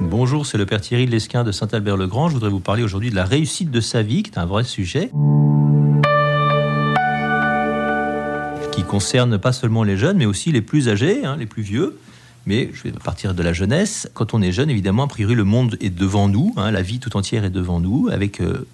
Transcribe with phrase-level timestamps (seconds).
[0.00, 2.28] Bonjour, c'est le père Thierry Lesquin de Saint-Albert-le-Grand.
[2.28, 4.62] Je voudrais vous parler aujourd'hui de la réussite de sa vie, qui est un vrai
[4.62, 5.10] sujet.
[8.70, 11.98] Qui concerne pas seulement les jeunes, mais aussi les plus âgés, hein, les plus vieux.
[12.46, 14.08] Mais je vais partir de la jeunesse.
[14.14, 17.00] Quand on est jeune, évidemment, a priori, le monde est devant nous, hein, la vie
[17.00, 18.68] tout entière est devant nous, avec euh,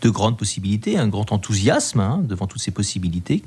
[0.00, 3.42] de grandes possibilités, un grand enthousiasme hein, devant toutes ces possibilités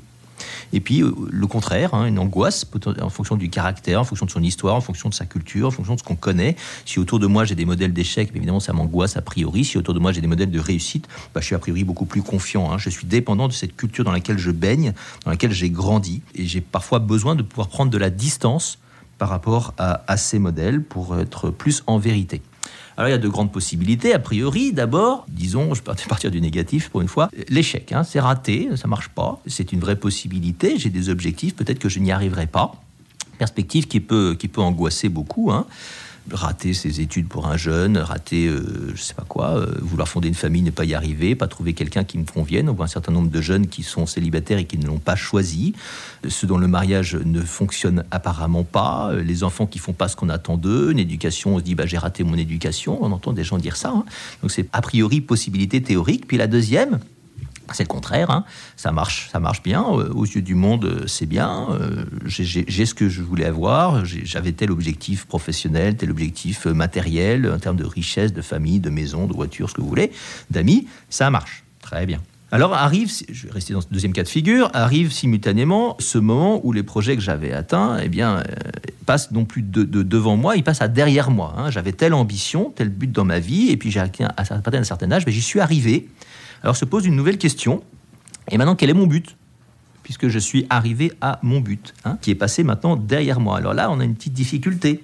[0.72, 2.66] et puis euh, le contraire, hein, une angoisse
[3.00, 5.70] en fonction du caractère, en fonction de son histoire, en fonction de sa culture, en
[5.70, 6.56] fonction de ce qu'on connaît.
[6.84, 9.64] Si autour de moi j'ai des modèles d'échec, évidemment ça m'angoisse a priori.
[9.64, 12.06] Si autour de moi j'ai des modèles de réussite, bah, je suis a priori beaucoup
[12.06, 12.72] plus confiant.
[12.72, 12.78] Hein.
[12.78, 14.92] Je suis dépendant de cette culture dans laquelle je baigne,
[15.24, 16.22] dans laquelle j'ai grandi.
[16.34, 18.78] Et j'ai parfois besoin de pouvoir prendre de la distance
[19.18, 22.40] par rapport à ces modèles pour être plus en vérité.
[22.98, 24.12] Alors il y a de grandes possibilités.
[24.12, 27.92] A priori, d'abord, disons, je vais partir du négatif pour une fois, l'échec.
[27.92, 29.40] Hein, c'est raté, ça marche pas.
[29.46, 30.78] C'est une vraie possibilité.
[30.78, 32.74] J'ai des objectifs, peut-être que je n'y arriverai pas.
[33.38, 35.52] Perspective qui peut, qui peut angoisser beaucoup.
[35.52, 35.66] Hein
[36.32, 40.28] rater ses études pour un jeune, rater, euh, je sais pas quoi, euh, vouloir fonder
[40.28, 42.68] une famille, ne pas y arriver, pas trouver quelqu'un qui me convienne.
[42.68, 45.16] On voit un certain nombre de jeunes qui sont célibataires et qui ne l'ont pas
[45.16, 45.74] choisi,
[46.26, 50.28] ceux dont le mariage ne fonctionne apparemment pas, les enfants qui font pas ce qu'on
[50.28, 53.44] attend d'eux, une éducation, on se dit bah, j'ai raté mon éducation, on entend des
[53.44, 53.90] gens dire ça.
[53.90, 54.04] Hein.
[54.42, 56.26] Donc c'est a priori possibilité théorique.
[56.26, 56.98] Puis la deuxième,
[57.74, 58.44] c'est le contraire, hein.
[58.76, 59.82] ça marche, ça marche bien.
[59.82, 61.68] Euh, aux yeux du monde, euh, c'est bien.
[61.70, 64.04] Euh, j'ai ce que je voulais avoir.
[64.04, 69.26] J'avais tel objectif professionnel, tel objectif matériel, en termes de richesse, de famille, de maison,
[69.26, 70.12] de voiture, ce que vous voulez,
[70.50, 70.88] d'amis.
[71.10, 72.20] Ça marche, très bien.
[72.50, 76.60] Alors arrive, je vais rester dans ce deuxième cas de figure, arrive simultanément ce moment
[76.64, 78.42] où les projets que j'avais atteints, eh bien,
[79.04, 81.54] passent non plus de, devant moi, ils passent à derrière moi.
[81.58, 81.70] Hein.
[81.70, 85.12] J'avais telle ambition, tel but dans ma vie, et puis j'ai atteint à un certain
[85.12, 86.08] âge, mais j'y suis arrivé.
[86.62, 87.82] Alors se pose une nouvelle question.
[88.50, 89.36] Et maintenant, quel est mon but?
[90.02, 93.58] Puisque je suis arrivé à mon but, hein, qui est passé maintenant derrière moi.
[93.58, 95.02] Alors là, on a une petite difficulté.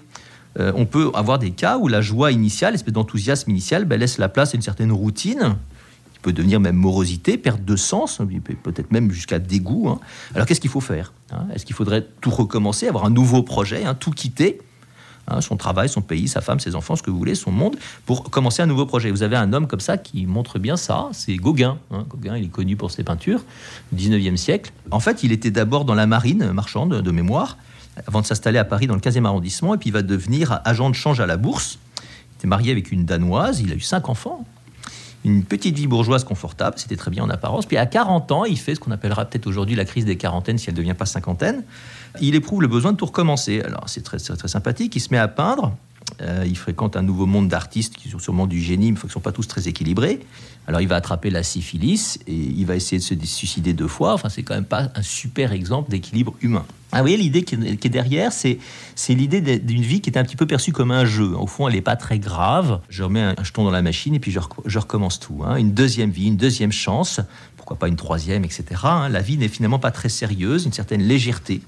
[0.58, 4.18] Euh, on peut avoir des cas où la joie initiale, l'espèce d'enthousiasme initial, ben, laisse
[4.18, 5.56] la place à une certaine routine,
[6.24, 8.20] peut devenir même morosité, perte de sens,
[8.62, 9.88] peut-être même jusqu'à dégoût.
[9.88, 10.00] Hein.
[10.34, 11.46] Alors qu'est-ce qu'il faut faire hein?
[11.54, 14.58] Est-ce qu'il faudrait tout recommencer, avoir un nouveau projet, tout quitter
[15.26, 17.76] Hein, son travail, son pays, sa femme, ses enfants, ce que vous voulez, son monde,
[18.04, 19.10] pour commencer un nouveau projet?
[19.10, 21.78] Vous avez un homme comme ça qui montre bien ça, c'est Gauguin.
[21.90, 22.04] Hein.
[22.08, 23.42] Gauguin, il est connu pour ses peintures
[23.90, 24.72] du 19e siècle.
[24.90, 27.56] En fait, il était d'abord dans la marine marchande de mémoire,
[28.06, 30.90] avant de s'installer à Paris dans le 15e arrondissement, et puis il va devenir agent
[30.90, 31.78] de change à la bourse.
[31.96, 34.44] Il était marié avec une Danoise, il a eu cinq enfants
[35.24, 37.66] une petite vie bourgeoise confortable, c'était très bien en apparence.
[37.66, 40.58] Puis à 40 ans, il fait ce qu'on appellera peut-être aujourd'hui la crise des quarantaines
[40.58, 41.64] si elle ne devient pas cinquantaine.
[42.20, 43.62] Il éprouve le besoin de tout recommencer.
[43.62, 45.74] Alors c'est très, très, très sympathique, il se met à peindre,
[46.20, 49.10] euh, il fréquente un nouveau monde d'artistes qui sont sûrement du génie, mais qui ne
[49.10, 50.20] sont pas tous très équilibrés.
[50.66, 54.14] Alors il va attraper la syphilis et il va essayer de se suicider deux fois.
[54.14, 56.64] Enfin, c'est quand même pas un super exemple d'équilibre humain.
[56.92, 58.58] Ah, vous voyez, l'idée qui est derrière, c'est,
[59.08, 61.36] l'idée d'une vie qui est un petit peu perçue comme un jeu.
[61.36, 62.80] Au fond, elle n'est pas très grave.
[62.88, 65.42] Je remets un jeton dans la machine et puis je, recommence tout.
[65.44, 65.56] Hein.
[65.56, 67.20] Une deuxième vie, une deuxième chance,
[67.56, 68.64] pourquoi pas une troisième, etc.
[68.84, 69.08] Hein.
[69.08, 71.62] La vie n'est finalement pas très sérieuse, une certaine légèreté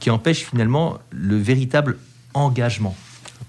[0.00, 1.98] qui empêche finalement le véritable
[2.34, 2.96] engagement.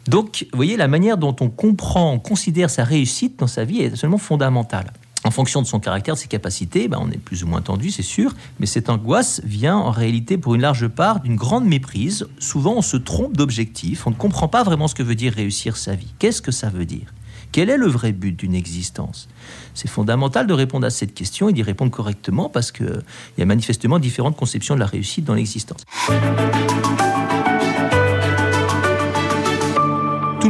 [0.07, 3.81] Donc, vous voyez, la manière dont on comprend, on considère sa réussite dans sa vie
[3.81, 4.94] est absolument fondamentale.
[5.23, 7.91] En fonction de son caractère, de ses capacités, ben on est plus ou moins tendu,
[7.91, 12.28] c'est sûr, mais cette angoisse vient en réalité pour une large part d'une grande méprise.
[12.40, 15.75] Souvent, on se trompe d'objectif, on ne comprend pas vraiment ce que veut dire réussir
[15.75, 16.13] sa vie.
[16.19, 17.13] Qu'est-ce que ça veut dire?
[17.51, 19.28] Quel est le vrai but d'une existence?
[19.73, 23.01] C'est fondamental de répondre à cette question et d'y répondre correctement parce qu'il
[23.38, 25.84] y a manifestement différentes conceptions de la réussite dans l'existence.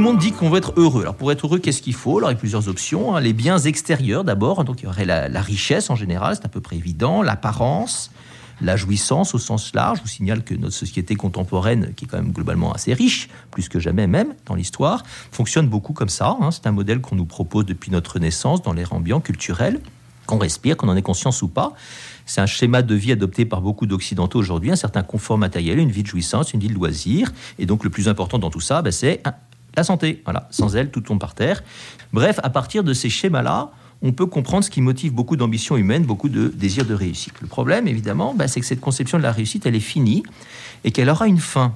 [0.07, 1.01] Monde dit qu'on veut être heureux.
[1.01, 2.18] Alors pour être heureux, qu'est-ce qu'il faut?
[2.19, 3.16] Alors il y a plusieurs options.
[3.16, 3.19] Hein.
[3.19, 6.62] Les biens extérieurs d'abord, donc il y aurait la, richesse en général, c'est à peu
[6.62, 8.09] près évident, l'apparence,
[8.62, 9.97] la jouissance au sens large.
[9.97, 13.67] Je vous signale que notre société contemporaine, qui est quand même globalement assez riche, plus
[13.67, 16.38] que jamais même dans l'histoire, fonctionne beaucoup comme ça.
[16.40, 16.51] Hein.
[16.51, 19.81] C'est un modèle qu'on nous propose depuis notre naissance dans l'air ambiant culturel,
[20.25, 21.73] qu'on respire, qu'on en ait conscience ou pas.
[22.25, 25.91] C'est un schéma de vie adopté par beaucoup d'Occidentaux aujourd'hui, un certain confort matériel, une
[25.91, 27.34] vie de jouissance, une vie de loisir.
[27.59, 29.22] Et donc le plus important dans tout ça, ben, c'est
[29.77, 30.21] la santé.
[30.25, 31.63] Voilà, sans elle, tout tombe par terre.
[32.11, 33.72] Bref, à partir de ces schémas-là,
[34.02, 37.34] on peut comprendre ce qui motive beaucoup d'ambition humaine, beaucoup de désir de réussite.
[37.41, 40.23] Le problème, évidemment, bah, c'est que cette conception de la réussite, elle est finie
[40.84, 41.73] et qu'elle aura une fin.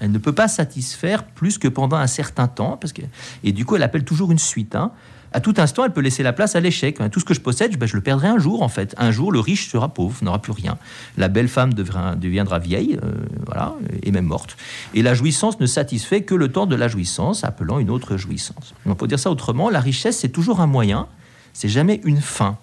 [0.00, 3.02] Elle ne peut pas satisfaire plus que pendant un certain temps, parce que,
[3.42, 4.74] et du coup, elle appelle toujours une suite.
[4.74, 4.92] Hein
[5.34, 7.00] à tout instant, elle peut laisser la place à l'échec.
[7.10, 8.94] Tout ce que je possède, ben, je le perdrai un jour, en fait.
[8.98, 10.78] Un jour, le riche sera pauvre, n'aura plus rien.
[11.18, 13.12] La belle femme deviendra vieille, euh,
[13.44, 13.74] voilà,
[14.04, 14.56] et même morte.
[14.94, 18.74] Et la jouissance ne satisfait que le temps de la jouissance, appelant une autre jouissance.
[18.86, 21.08] On peut dire ça autrement, la richesse, c'est toujours un moyen,
[21.52, 22.56] c'est jamais une fin.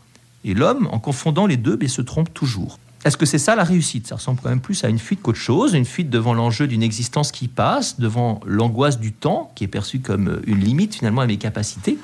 [0.46, 2.80] Et l'homme, en confondant les deux, ben, se trompe toujours.
[3.04, 4.08] Est-ce que c'est ça la réussite?
[4.08, 6.84] Ça ressemble quand même plus à une fuite qu'autre chose, une fuite devant l'enjeu d'une
[6.84, 11.26] existence qui passe, devant l'angoisse du temps, qui est perçue comme une limite finalement à
[11.26, 11.98] mes capacités.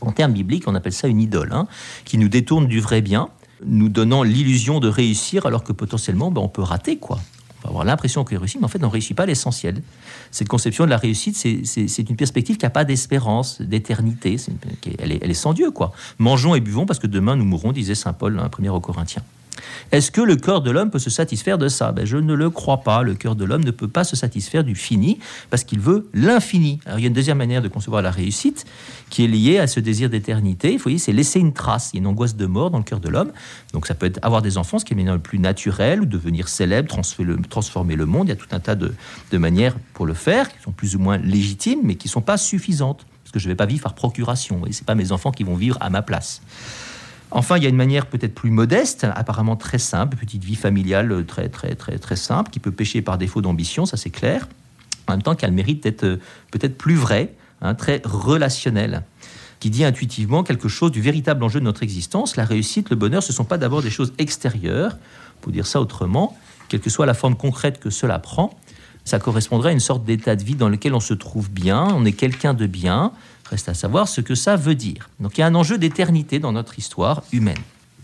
[0.00, 1.68] En termes bibliques, on appelle ça une idole, hein,
[2.04, 3.28] qui nous détourne du vrai bien,
[3.64, 7.20] nous donnant l'illusion de réussir alors que potentiellement ben, on peut rater quoi.
[7.62, 9.82] On va avoir l'impression qu'on réussit, mais en fait on ne réussit pas l'essentiel.
[10.30, 14.36] Cette conception de la réussite, c'est une perspective qui n'a pas d'espérance, d'éternité.
[14.98, 15.92] Elle, est sans Dieu quoi.
[16.18, 19.22] Mangeons et buvons parce que demain nous mourrons, disait saint Paul, un premier aux Corinthiens.
[19.92, 21.92] Est-ce que le cœur de l'homme peut se satisfaire de ça?
[21.92, 23.02] Ben, Je ne le crois pas.
[23.02, 25.18] Le cœur de l'homme ne peut pas se satisfaire du fini
[25.50, 26.80] parce qu'il veut l'infini.
[26.86, 28.66] Alors il y a une deuxième manière de concevoir la réussite
[29.10, 30.76] qui est liée à ce désir d'éternité.
[30.76, 31.90] Vous voyez, c'est laisser une trace.
[31.92, 33.32] Il y a une angoisse de mort dans le cœur de l'homme.
[33.72, 36.48] Donc ça peut être avoir des enfants, ce qui est le plus naturel, ou devenir
[36.48, 36.88] célèbre,
[37.48, 38.28] transformer le monde.
[38.28, 38.92] Il y a tout un tas de,
[39.30, 42.20] de manières pour le faire qui sont plus ou moins légitimes, mais qui ne sont
[42.20, 43.04] pas suffisantes.
[43.24, 44.62] Parce que je ne vais pas vivre par procuration.
[44.70, 46.42] Ce n'est pas mes enfants qui vont vivre à ma place.
[47.32, 51.24] Enfin, il y a une manière peut-être plus modeste, apparemment très simple, petite vie familiale
[51.26, 54.48] très très très très simple, qui peut pécher par défaut d'ambition, ça c'est clair.
[55.06, 59.02] En même temps, qu'elle mérite d'être euh, peut-être plus vraie, hein, très relationnelle,
[59.58, 62.36] qui dit intuitivement quelque chose du véritable enjeu de notre existence.
[62.36, 64.96] La réussite, le bonheur, ce ne sont pas d'abord des choses extérieures,
[65.40, 66.36] pour dire ça autrement,
[66.68, 68.58] quelle que soit la forme concrète que cela prend.
[69.10, 72.04] Ça correspondrait à une sorte d'état de vie dans lequel on se trouve bien, on
[72.04, 73.10] est quelqu'un de bien,
[73.50, 75.10] Reste à savoir ce que ça veut dire.
[75.18, 77.58] Donc il y a un enjeu d'éternité dans notre histoire humaine.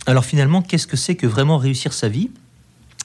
[0.06, 2.30] Alors finalement, qu'est-ce que c'est que vraiment réussir sa vie?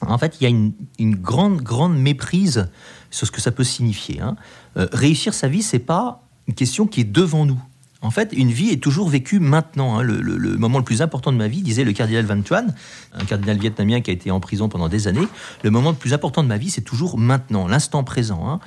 [0.01, 2.71] En fait, il y a une, grande, grande méprise
[3.11, 4.19] sur ce que ça peut signifier.
[4.19, 4.35] Hein.
[4.77, 7.61] Euh, réussir sa vie, c'est pas une question qui est devant nous.
[8.01, 9.99] En fait, une vie est toujours vécue maintenant.
[9.99, 10.03] Hein.
[10.03, 12.73] Le, moment le plus important de ma vie, disait le cardinal Van Tuan,
[13.13, 15.27] un cardinal vietnamien qui a été en prison pendant des années,
[15.63, 18.49] le moment le plus important de ma vie, c'est toujours maintenant, l'instant présent.
[18.49, 18.59] Hein.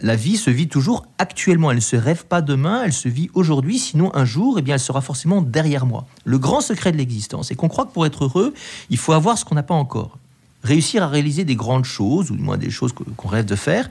[0.00, 1.70] La vie se vit toujours actuellement.
[1.70, 3.78] Elle ne se rêve pas demain, elle se vit aujourd'hui.
[3.78, 6.06] Sinon, un jour, eh bien, elle sera forcément derrière moi.
[6.24, 8.52] Le grand secret de l'existence, est qu'on croit que pour être heureux,
[8.90, 10.18] il faut avoir ce qu'on n'a pas encore
[10.62, 13.88] réussir à réaliser des grandes choses, ou du moins des choses qu'on rêve de faire,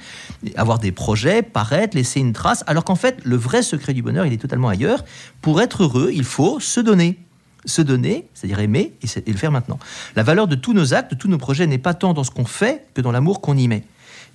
[0.56, 4.26] avoir des projets, paraître, laisser une trace, alors qu'en fait, le vrai secret du bonheur,
[4.26, 5.04] il est totalement ailleurs.
[5.42, 7.20] Pour être heureux, il faut se donner.
[7.66, 9.78] Se donner, c'est-à-dire aimer, et, le faire maintenant.
[10.16, 12.32] La valeur de tous nos actes, de tous nos projets, n'est pas tant dans ce
[12.32, 13.84] qu'on fait que dans l'amour qu'on y met.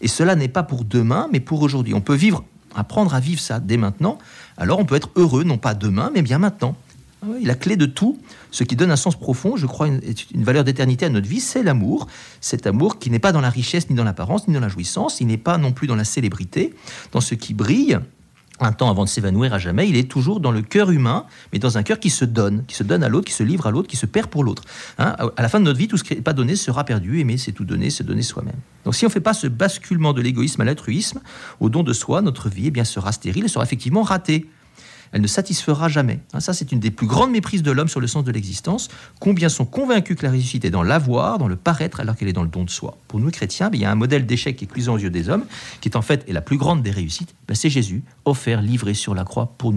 [0.00, 1.94] Et cela n'est pas pour demain, mais pour aujourd'hui.
[1.94, 2.44] On peut vivre,
[2.76, 4.18] apprendre à vivre ça dès maintenant.
[4.56, 6.76] Alors on peut être heureux, non pas demain, mais bien maintenant.
[7.22, 8.18] Ah la clé de tout,
[8.50, 10.00] ce qui donne un sens profond, je crois, une,
[10.34, 12.06] une valeur d'éternité à notre vie, c'est l'amour.
[12.40, 15.20] Cet amour qui n'est pas dans la richesse, ni dans l'apparence, ni dans la jouissance,
[15.20, 16.74] il n'est pas non plus dans la célébrité,
[17.12, 17.98] dans ce qui brille,
[18.60, 21.58] un temps avant de s'évanouir à jamais, il est toujours dans le cœur humain, mais
[21.58, 23.70] dans un cœur qui se donne, qui se donne à l'autre, qui se livre à
[23.70, 24.62] l'autre, qui se perd pour l'autre.
[24.98, 27.20] Hein, à la fin de notre vie, tout ce qui n'est pas donné sera perdu.
[27.20, 28.56] Aimer, c'est tout donner, se donner soi-même.
[28.84, 31.20] Donc si on ne fait pas ce basculement de l'égoïsme à l'altruisme,
[31.60, 34.46] au don de soi, notre vie eh bien, sera stérile et sera effectivement ratée
[35.12, 36.20] elle ne satisfera jamais.
[36.32, 38.88] Hein, ça, c'est une des plus grandes méprises de l'homme sur le sens de l'existence.
[39.20, 42.32] Combien sont convaincus que la réussite est dans l'avoir, dans le paraître, alors qu'elle est
[42.32, 42.96] dans le don de soi?
[43.08, 45.28] Pour nous chrétiens, ben, il y a un modèle d'échec qui est aux yeux des
[45.28, 45.44] hommes,
[45.80, 47.34] qui est en fait la plus grande des réussites.
[47.48, 49.74] Ben, c'est Jésus, offert, livré sur la croix pour nous.